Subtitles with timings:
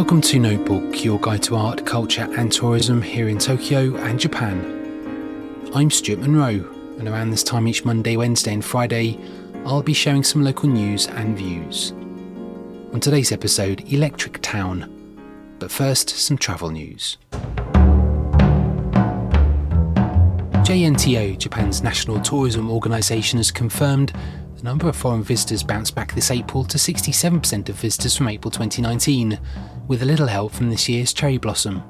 [0.00, 5.68] Welcome to Notebook, your guide to art, culture, and tourism here in Tokyo and Japan.
[5.74, 6.66] I'm Stuart Monroe,
[6.98, 9.18] and around this time each Monday, Wednesday, and Friday,
[9.66, 11.92] I'll be sharing some local news and views.
[12.94, 14.90] On today's episode, Electric Town.
[15.58, 17.18] But first, some travel news.
[20.64, 24.14] JNTO, Japan's national tourism organisation, has confirmed
[24.60, 28.50] the number of foreign visitors bounced back this April to 67% of visitors from April
[28.50, 29.40] 2019,
[29.88, 31.82] with a little help from this year's cherry blossom.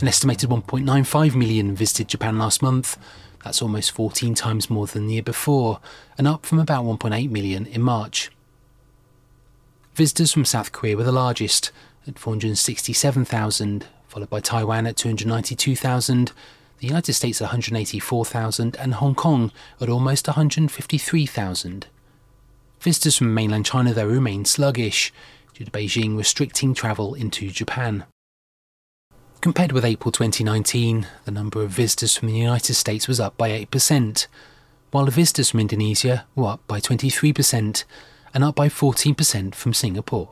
[0.00, 2.96] An estimated 1.95 million visited Japan last month.
[3.44, 5.80] That's almost 14 times more than the year before,
[6.16, 8.30] and up from about 1.8 million in March.
[9.94, 11.72] Visitors from South Korea were the largest,
[12.06, 16.32] at 467,000, followed by Taiwan at 292,000,
[16.80, 21.86] the United States at 184,000, and Hong Kong at almost 153,000.
[22.80, 25.12] Visitors from mainland China, though, remained sluggish,
[25.54, 28.04] due to Beijing restricting travel into Japan.
[29.42, 33.50] Compared with April 2019, the number of visitors from the United States was up by
[33.50, 34.26] 8%,
[34.90, 37.84] while the visitors from Indonesia were up by 23%
[38.32, 40.30] and up by 14% from Singapore.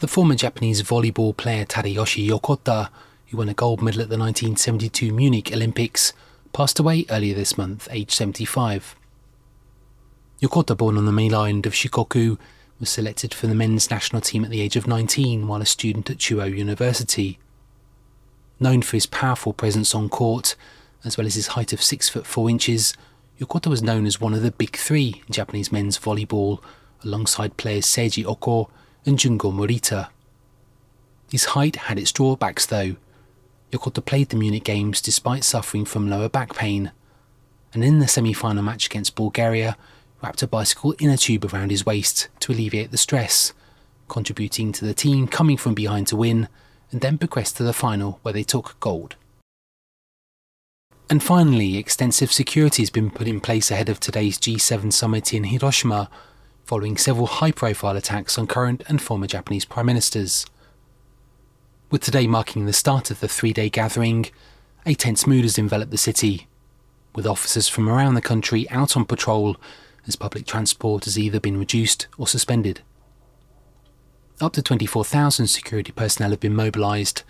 [0.00, 2.88] The former Japanese volleyball player Tadayoshi Yokota,
[3.30, 6.12] who won a gold medal at the 1972 Munich Olympics,
[6.52, 8.96] passed away earlier this month, aged 75.
[10.42, 12.38] Yokota, born on the main island of Shikoku,
[12.80, 16.10] was selected for the men's national team at the age of 19 while a student
[16.10, 17.38] at Chuo University.
[18.58, 20.56] Known for his powerful presence on court,
[21.04, 22.94] as well as his height of 6 foot 4 inches,
[23.38, 26.62] Yokota was known as one of the big three in Japanese men's volleyball,
[27.04, 28.70] alongside players Seiji Oko
[29.06, 30.08] and Jungo Morita.
[31.30, 32.96] His height had its drawbacks though.
[33.70, 36.92] Yokota played the Munich Games despite suffering from lower back pain,
[37.72, 39.76] and in the semi final match against Bulgaria,
[40.22, 43.52] wrapped a bicycle inner tube around his waist to alleviate the stress,
[44.08, 46.48] contributing to the team coming from behind to win,
[46.90, 49.16] and then progressed to the final where they took gold.
[51.08, 55.44] And finally, extensive security has been put in place ahead of today's G7 summit in
[55.44, 56.08] Hiroshima,
[56.64, 60.46] following several high profile attacks on current and former Japanese prime ministers.
[61.90, 64.26] With today marking the start of the three day gathering,
[64.86, 66.46] a tense mood has enveloped the city,
[67.16, 69.56] with officers from around the country out on patrol
[70.06, 72.82] as public transport has either been reduced or suspended.
[74.40, 77.24] Up to 24,000 security personnel have been mobilised,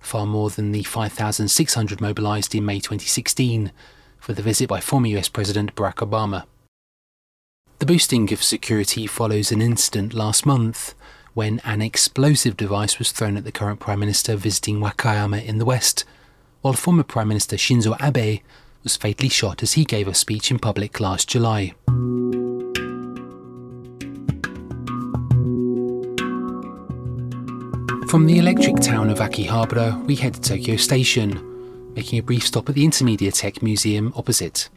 [0.00, 3.70] far more than the 5,600 mobilised in May 2016
[4.18, 6.46] for the visit by former US President Barack Obama.
[7.80, 10.94] The boosting of security follows an incident last month
[11.36, 15.66] when an explosive device was thrown at the current Prime Minister visiting Wakayama in the
[15.66, 16.02] West,
[16.62, 18.40] while former Prime Minister Shinzo Abe
[18.82, 21.74] was fatally shot as he gave a speech in public last July.
[28.08, 32.70] From the electric town of Akihabara, we head to Tokyo Station, making a brief stop
[32.70, 34.70] at the Intermediatheque Museum opposite.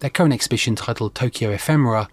[0.00, 2.08] Their current exhibition, titled Tokyo Ephemera,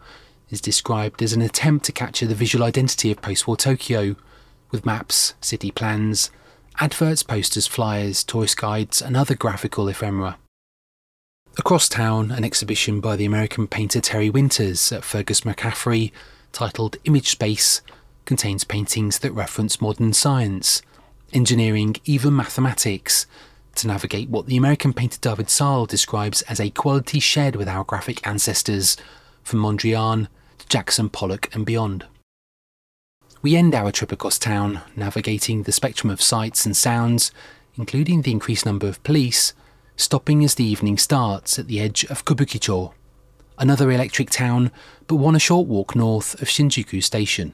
[0.51, 4.16] is described as an attempt to capture the visual identity of post war Tokyo,
[4.69, 6.29] with maps, city plans,
[6.79, 10.38] adverts, posters, flyers, tourist guides, and other graphical ephemera.
[11.57, 16.11] Across town, an exhibition by the American painter Terry Winters at Fergus McCaffrey,
[16.51, 17.81] titled Image Space,
[18.25, 20.81] contains paintings that reference modern science,
[21.34, 23.25] engineering, even mathematics,
[23.75, 27.84] to navigate what the American painter David Salle describes as a quality shared with our
[27.84, 28.97] graphic ancestors,
[29.43, 30.28] from Mondrian
[30.67, 32.05] Jackson Pollock and beyond.
[33.41, 37.31] We end our trip across town, navigating the spectrum of sights and sounds,
[37.75, 39.53] including the increased number of police,
[39.96, 42.93] stopping as the evening starts at the edge of Kabukicho,
[43.58, 44.72] another electric town,
[45.08, 47.53] but one a short walk north of Shinjuku Station.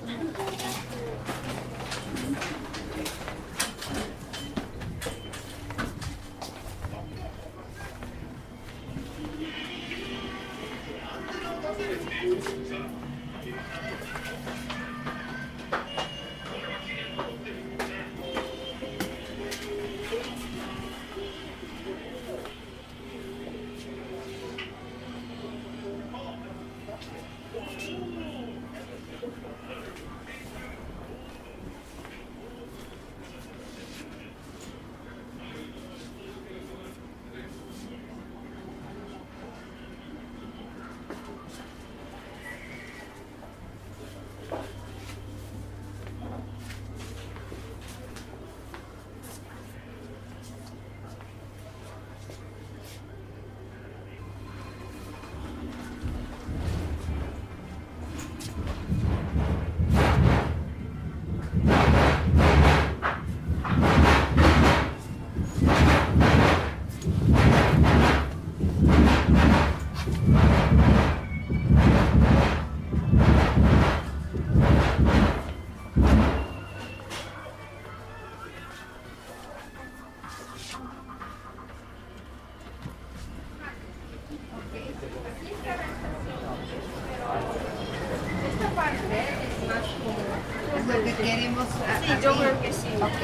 [0.06, 0.74] 何かあったら。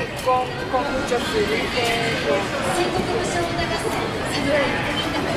[0.01, 2.41] 結婚 con muchos privilegios.
[2.75, 5.37] 戦国武将を流す侍のみんな楽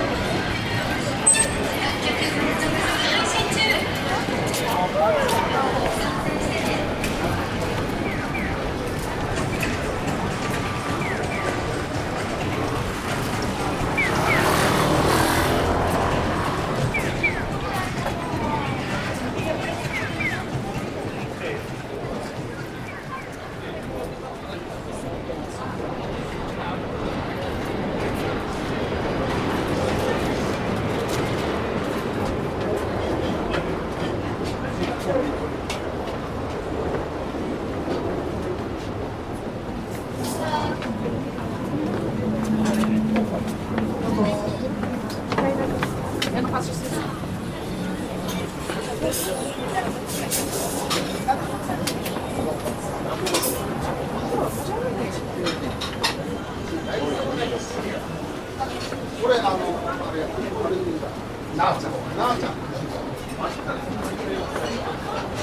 [2.07, 2.79] 曲続々
[3.11, 5.42] 配信中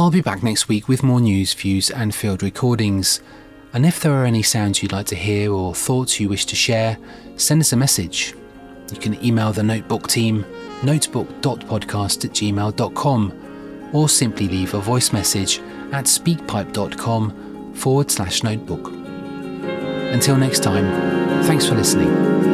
[0.00, 3.20] I'll be back next week with more news, views, and field recordings.
[3.74, 6.56] And if there are any sounds you'd like to hear or thoughts you wish to
[6.56, 6.96] share,
[7.36, 8.34] send us a message.
[8.90, 10.46] You can email the Notebook team,
[10.82, 15.58] notebook.podcast at gmail.com, or simply leave a voice message
[15.92, 18.86] at speakpipe.com forward slash notebook.
[20.14, 22.49] Until next time, thanks for listening.